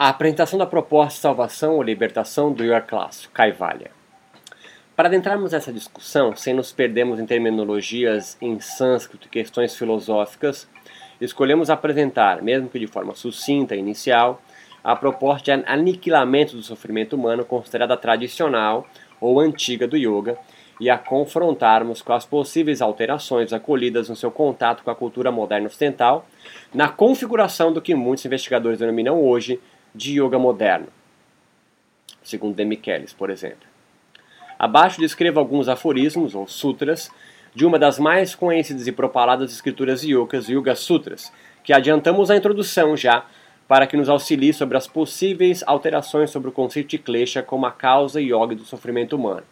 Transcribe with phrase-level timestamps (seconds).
[0.00, 3.90] A apresentação da proposta de salvação ou libertação do Yoga clássico, Kaivalya.
[4.94, 10.68] Para adentrarmos nessa discussão, sem nos perdermos em terminologias em sânscrito e questões filosóficas,
[11.20, 14.40] escolhemos apresentar, mesmo que de forma sucinta e inicial,
[14.84, 18.86] a proposta de aniquilamento do sofrimento humano considerada tradicional
[19.20, 20.38] ou antiga do yoga
[20.80, 25.66] e a confrontarmos com as possíveis alterações acolhidas no seu contato com a cultura moderna
[25.66, 26.24] ocidental,
[26.72, 29.60] na configuração do que muitos investigadores denominam hoje
[29.94, 30.88] de yoga moderno,
[32.22, 33.66] segundo Demichelis, por exemplo.
[34.58, 37.10] Abaixo descrevo alguns aforismos ou sutras
[37.54, 41.32] de uma das mais conhecidas e propaladas escrituras yogas, Yoga Sutras,
[41.64, 43.24] que adiantamos a introdução já
[43.66, 47.70] para que nos auxilie sobre as possíveis alterações sobre o conceito de klesha como a
[47.70, 49.44] causa yoga do sofrimento humano.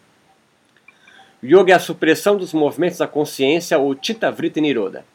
[1.43, 5.05] Yoga é a supressão dos movimentos da consciência ou Chitta Vritti Niroda.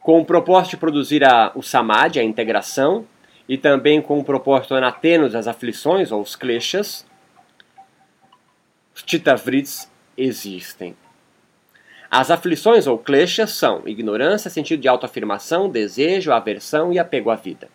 [0.00, 3.06] Com o propósito de produzir a, o Samadhi, a integração,
[3.48, 7.06] e também com o propósito anatenos as aflições ou os kleshas,
[8.94, 10.96] os Chitta Vrittis existem.
[12.10, 17.68] As aflições ou kleshas são ignorância, sentido de autoafirmação, desejo, aversão e apego à vida.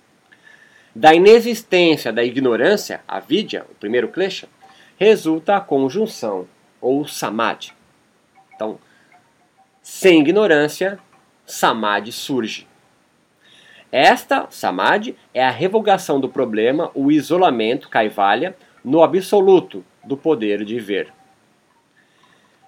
[0.95, 4.47] Da inexistência da ignorância, a vidya, o primeiro klesha,
[4.97, 6.47] resulta a conjunção,
[6.81, 7.73] ou samadhi.
[8.55, 8.79] Então,
[9.81, 10.97] sem ignorância,
[11.45, 12.68] samadhi surge.
[13.91, 20.79] Esta, samadhi, é a revogação do problema, o isolamento, kaivalya, no absoluto do poder de
[20.79, 21.11] ver.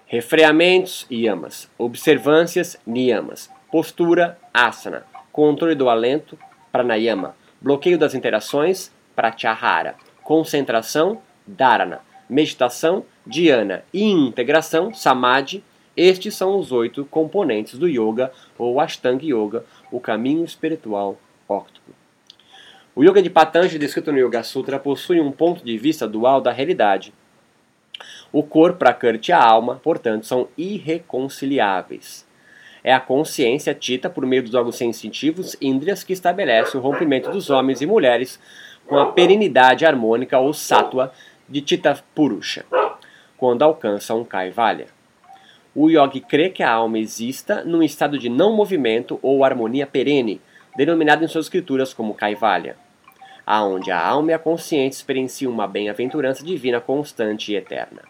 [0.06, 1.70] Refreamentos, yamas.
[1.78, 3.50] Observâncias, niyamas.
[3.70, 5.04] Postura, asana.
[5.32, 6.38] Controle do alento,
[6.70, 7.34] pranayama.
[7.60, 9.94] Bloqueio das interações, pratyahara.
[10.22, 12.00] Concentração, dharana
[12.32, 15.62] meditação, dhyana e integração, samadhi,
[15.94, 21.94] estes são os oito componentes do yoga ou Ashtanga Yoga, o caminho espiritual óctuplo.
[22.94, 26.50] O yoga de Patanjali, descrito no Yoga Sutra, possui um ponto de vista dual da
[26.50, 27.14] realidade.
[28.32, 32.26] O corpo, Prakriti e a alma, portanto, são irreconciliáveis.
[32.84, 37.48] É a consciência tita por meio dos órgãos sensitivos, índrias, que estabelece o rompimento dos
[37.48, 38.40] homens e mulheres
[38.86, 41.12] com a perenidade harmônica ou sátua
[41.48, 42.64] de Tita Purusha,
[43.36, 44.86] quando alcança um Kaivalya.
[45.74, 50.40] O yogi crê que a alma exista num estado de não movimento ou harmonia perene,
[50.76, 52.76] denominado em suas escrituras como Kaivalya,
[53.46, 58.02] aonde a alma e a consciência experienciam uma bem-aventurança divina constante e eterna.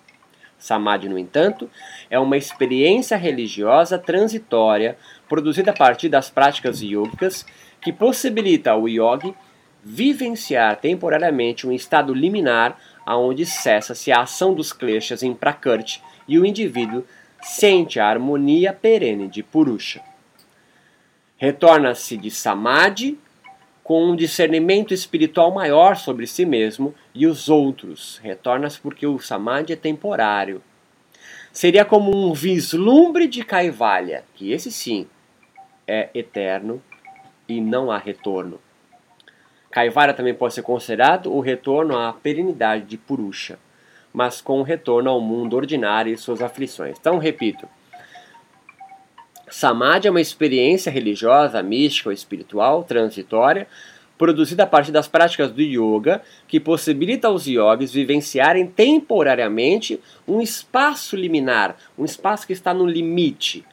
[0.58, 1.68] Samadhi, no entanto,
[2.08, 4.96] é uma experiência religiosa transitória
[5.28, 7.44] produzida a partir das práticas yogicas
[7.80, 9.34] que possibilita ao yogi
[9.84, 16.46] vivenciar temporariamente um estado liminar aonde cessa-se a ação dos kleshas em Prakrti e o
[16.46, 17.04] indivíduo
[17.42, 20.00] sente a harmonia perene de Purusha.
[21.36, 23.18] Retorna-se de Samadhi
[23.82, 28.20] com um discernimento espiritual maior sobre si mesmo e os outros.
[28.22, 30.62] Retorna-se porque o Samadhi é temporário.
[31.52, 35.06] Seria como um vislumbre de Kaivalya, que esse sim
[35.86, 36.80] é eterno
[37.48, 38.60] e não há retorno.
[39.70, 43.58] Caivara também pode ser considerado o retorno à perenidade de Purusha,
[44.12, 46.96] mas com o retorno ao mundo ordinário e suas aflições.
[46.98, 47.68] Então, repito,
[49.48, 53.68] Samadhi é uma experiência religiosa, mística ou espiritual, transitória,
[54.16, 61.16] produzida a partir das práticas do yoga, que possibilita aos yogis vivenciarem temporariamente um espaço
[61.16, 63.64] liminar, um espaço que está no limite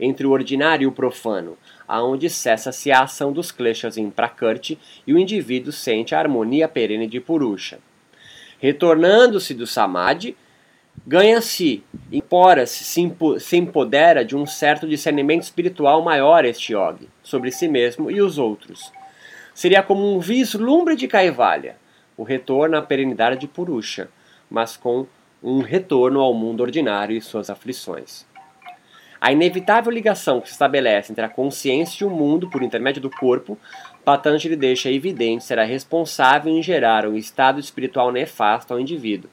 [0.00, 5.12] entre o ordinário e o profano, aonde cessa-se a ação dos kleshas em Prakrti e
[5.12, 7.78] o indivíduo sente a harmonia perene de Purusha.
[8.60, 10.36] Retornando-se do Samadhi,
[11.06, 11.82] ganha-se,
[12.12, 18.20] impora-se, se empodera de um certo discernimento espiritual maior este yogi, sobre si mesmo e
[18.20, 18.92] os outros.
[19.54, 21.76] Seria como um vislumbre de Kaivalya,
[22.16, 24.08] o retorno à perenidade de Purusha,
[24.50, 25.06] mas com
[25.42, 28.26] um retorno ao mundo ordinário e suas aflições.
[29.20, 33.10] A inevitável ligação que se estabelece entre a consciência e o mundo por intermédio do
[33.10, 33.58] corpo,
[34.02, 39.28] Patanjali deixa evidente será responsável em gerar um estado espiritual nefasto ao indivíduo,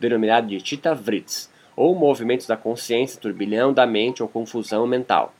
[0.00, 5.34] denominado de Chitta Vrits, ou movimentos da consciência, turbilhão da mente ou confusão mental.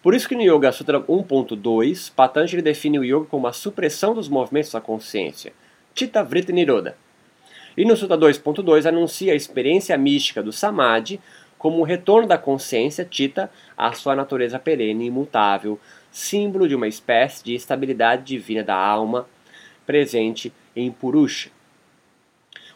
[0.00, 4.28] Por isso que no Yoga Sutra 1.2, Patanjali define o yoga como a supressão dos
[4.28, 5.52] movimentos da consciência,
[5.96, 6.96] Chitta Vritti Niroda.
[7.76, 11.20] E no Sutra 2.2 anuncia a experiência mística do Samadhi
[11.66, 15.80] como o retorno da consciência tita à sua natureza perene e imutável,
[16.12, 19.26] símbolo de uma espécie de estabilidade divina da alma
[19.84, 21.50] presente em Purusha.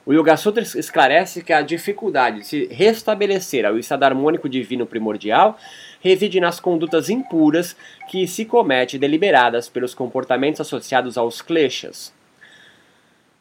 [0.05, 5.57] O Yoga Sutra esclarece que a dificuldade de se restabelecer ao estado harmônico divino primordial
[6.01, 7.77] reside nas condutas impuras
[8.09, 12.13] que se comete deliberadas pelos comportamentos associados aos kleshas.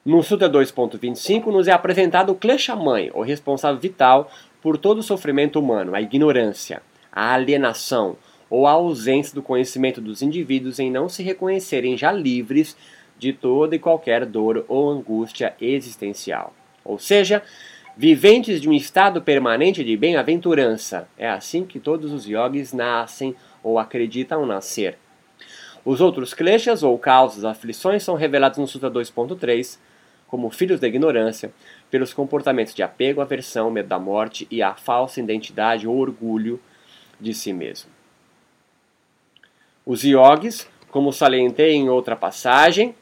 [0.06, 4.32] No Sutra 2.25 nos é apresentado o klesha mãe, o responsável vital
[4.62, 8.18] por todo o sofrimento humano, a ignorância, a alienação
[8.50, 12.76] ou a ausência do conhecimento dos indivíduos em não se reconhecerem já livres
[13.18, 16.54] de toda e qualquer dor ou angústia existencial.
[16.84, 17.44] Ou seja,
[17.96, 21.08] viventes de um estado permanente de bem-aventurança.
[21.18, 24.98] É assim que todos os yogis nascem ou acreditam nascer.
[25.84, 29.78] Os outros kleshas ou causas, aflições, são revelados no Sutra 2.3
[30.30, 31.52] como filhos da ignorância,
[31.90, 36.60] pelos comportamentos de apego, aversão, medo da morte e a falsa identidade ou orgulho
[37.20, 37.90] de si mesmo.
[39.86, 42.94] Os yogis, como salientei em outra passagem,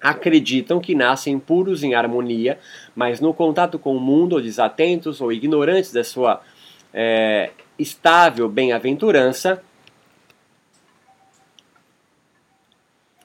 [0.00, 2.58] acreditam que nascem puros em harmonia,
[2.94, 6.42] mas no contato com o mundo, ou desatentos ou ignorantes da sua
[6.92, 9.62] é, estável bem-aventurança,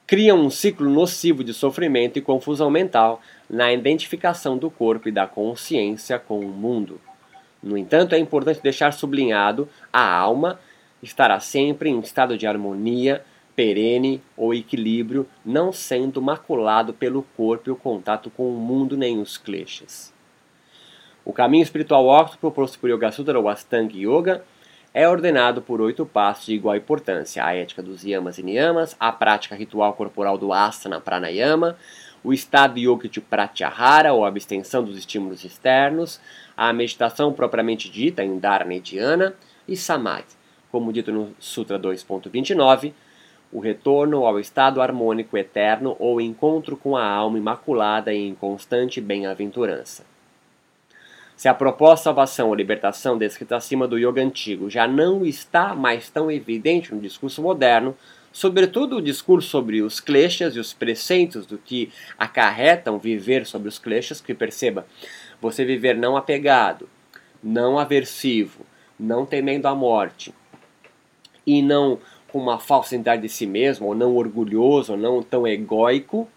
[0.09, 5.27] criam um ciclo nocivo de sofrimento e confusão mental na identificação do corpo e da
[5.27, 6.99] consciência com o mundo.
[7.61, 10.59] No entanto, é importante deixar sublinhado a alma
[11.03, 13.23] estará sempre em estado de harmonia,
[13.55, 19.21] perene ou equilíbrio, não sendo maculado pelo corpo e o contato com o mundo nem
[19.21, 20.11] os kleshas.
[21.23, 24.43] O caminho espiritual octo proposto por Yoga Sutra ou Astanga Yoga
[24.93, 29.11] é ordenado por oito passos de igual importância: a ética dos yamas e niyamas, a
[29.11, 31.77] prática ritual corporal do asana pranayama,
[32.23, 36.19] o estado yoga de pratyahara ou abstenção dos estímulos externos,
[36.55, 38.83] a meditação propriamente dita em dharana e
[39.67, 40.35] e samadhi,
[40.71, 42.91] como dito no Sutra 2.29,
[43.51, 48.99] o retorno ao estado harmônico eterno ou encontro com a alma imaculada e em constante
[48.99, 50.03] bem-aventurança.
[51.39, 56.09] Se a proposta salvação ou libertação descrita acima do yoga antigo já não está mais
[56.09, 57.95] tão evidente no discurso moderno,
[58.29, 63.79] sobretudo o discurso sobre os kleshas e os preceitos do que acarretam viver sobre os
[63.79, 64.85] kleshas, que perceba,
[65.39, 66.89] você viver não apegado,
[67.41, 68.65] não aversivo,
[68.99, 70.33] não temendo a morte
[71.47, 75.47] e não com uma falsa identidade de si mesmo, ou não orgulhoso, ou não tão
[75.47, 76.27] egóico,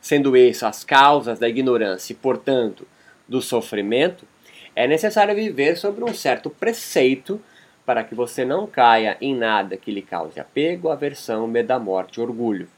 [0.00, 2.84] sendo isso as causas da ignorância e, portanto,
[3.30, 4.26] do sofrimento,
[4.74, 7.40] é necessário viver sobre um certo preceito
[7.86, 12.20] para que você não caia em nada que lhe cause apego, aversão, medo da morte
[12.20, 12.68] orgulho.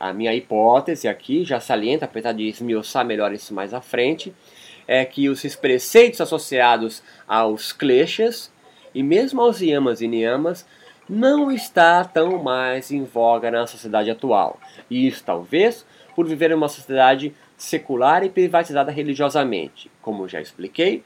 [0.00, 4.34] A minha hipótese aqui, já salienta, apesar de esmiuçar melhor isso mais à frente,
[4.86, 8.50] é que os preceitos associados aos kleshas
[8.94, 10.66] e mesmo aos yamas e niyamas
[11.08, 14.58] não está tão mais em voga na sociedade atual.
[14.88, 19.90] E isso talvez por viver em uma sociedade secular e privatizada religiosamente.
[20.00, 21.02] Como já expliquei,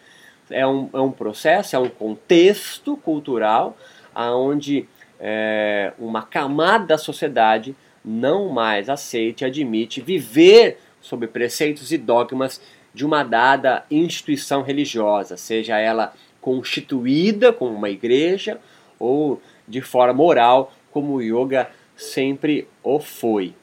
[0.50, 3.76] é um, é um processo, é um contexto cultural
[4.14, 4.86] onde
[5.18, 12.60] é, uma camada da sociedade não mais aceita e admite viver sob preceitos e dogmas
[12.92, 18.60] de uma dada instituição religiosa, seja ela constituída como uma igreja
[18.98, 23.54] ou de forma moral, como o yoga sempre o foi.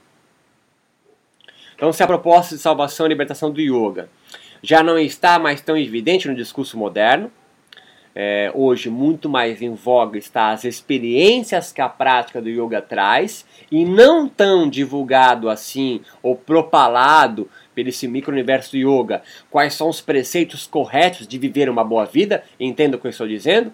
[1.79, 4.09] Então, se a proposta de salvação e libertação do yoga
[4.61, 7.31] já não está mais tão evidente no discurso moderno,
[8.13, 13.45] é, hoje muito mais em voga está as experiências que a prática do yoga traz
[13.71, 20.01] e não tão divulgado assim ou propalado pelo esse micro-universo do yoga quais são os
[20.01, 23.71] preceitos corretos de viver uma boa vida, entenda o que eu estou dizendo,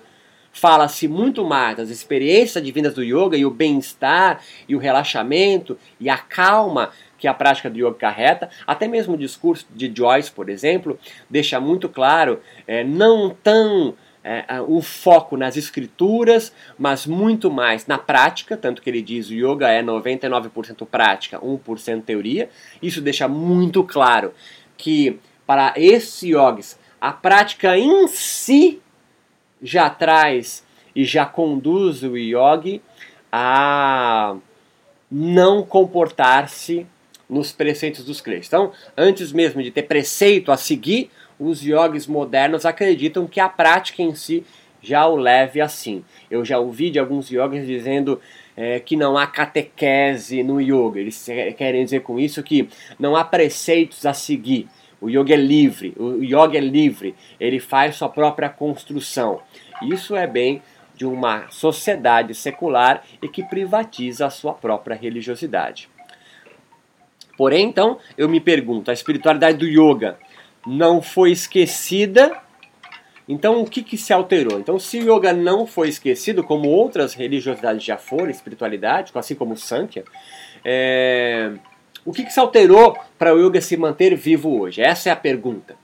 [0.55, 6.09] fala-se muito mais das experiências divinas do yoga e o bem-estar e o relaxamento e
[6.09, 8.49] a calma que a prática do yoga carreta.
[8.65, 14.43] Até mesmo o discurso de Joyce, por exemplo, deixa muito claro, é, não tão é,
[14.67, 19.69] o foco nas escrituras, mas muito mais na prática, tanto que ele diz o yoga
[19.69, 22.49] é 99% prática, 1% teoria.
[22.81, 24.33] Isso deixa muito claro
[24.75, 28.81] que para esses yogis a prática em si
[29.61, 32.81] já traz e já conduz o yogi
[33.31, 34.35] a
[35.11, 36.87] não comportar-se
[37.29, 38.47] nos preceitos dos crentes.
[38.47, 44.01] Então, antes mesmo de ter preceito a seguir, os yogis modernos acreditam que a prática
[44.01, 44.43] em si
[44.81, 46.03] já o leve assim.
[46.29, 48.21] Eu já ouvi de alguns yogis dizendo
[48.55, 50.99] é, que não há catequese no yoga.
[50.99, 51.27] Eles
[51.57, 54.67] querem dizer com isso que não há preceitos a seguir.
[55.01, 59.41] O yoga é livre, o yoga é livre, ele faz sua própria construção.
[59.83, 60.61] Isso é bem
[60.95, 65.89] de uma sociedade secular e que privatiza a sua própria religiosidade.
[67.37, 70.17] Porém, então, eu me pergunto, a espiritualidade do yoga
[70.65, 72.41] não foi esquecida
[73.27, 74.59] Então, o que, que se alterou?
[74.59, 79.53] Então, se o yoga não foi esquecido, como outras religiosidades já foram, espiritualidade, assim como
[79.53, 80.03] o Sankhya,
[80.63, 81.51] é...
[82.05, 84.81] o que, que se alterou para o yoga se manter vivo hoje?
[84.81, 85.75] Essa é a pergunta.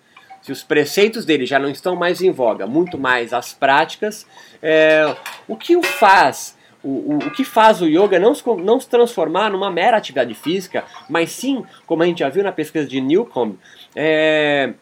[0.42, 4.28] Se os preceitos dele já não estão mais em voga, muito mais as práticas,
[4.62, 5.16] é...
[5.48, 8.88] o que o faz o, o, o, que faz o yoga não se, não se
[8.88, 13.00] transformar numa mera atividade física, mas sim, como a gente já viu na pesquisa de
[13.00, 13.58] Newcomb,
[13.96, 14.74] é,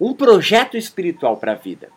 [0.00, 1.88] um projeto espiritual para a vida.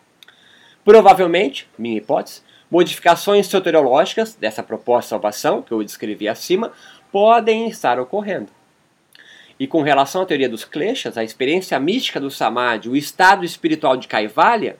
[0.83, 6.71] Provavelmente, minha hipótese, modificações soteriológicas dessa proposta de salvação, que eu descrevi acima,
[7.11, 8.49] podem estar ocorrendo.
[9.59, 13.95] E com relação à teoria dos kleshas, a experiência mística do samadhi, o estado espiritual
[13.95, 14.77] de Kaivalya,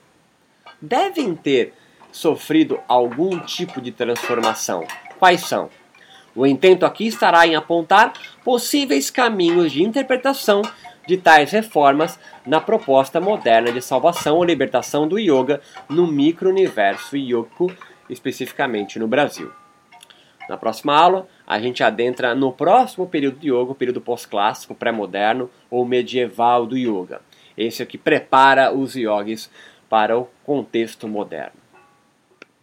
[0.82, 1.74] devem ter
[2.12, 4.86] sofrido algum tipo de transformação.
[5.20, 5.70] Quais são?
[6.36, 8.14] O intento aqui estará em apontar
[8.44, 10.62] possíveis caminhos de interpretação
[11.08, 17.72] de tais reformas na proposta moderna de salvação ou libertação do yoga no micro-universo yoku,
[18.10, 19.52] especificamente no Brasil.
[20.48, 25.50] Na próxima aula, a gente adentra no próximo período de yoga, o período pós-clássico, pré-moderno
[25.70, 27.22] ou medieval do yoga.
[27.58, 29.50] Esse é o que prepara os yogis
[29.90, 31.61] para o contexto moderno.